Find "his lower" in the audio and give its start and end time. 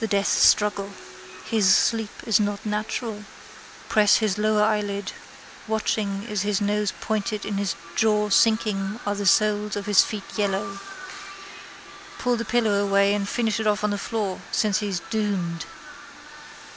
4.16-4.64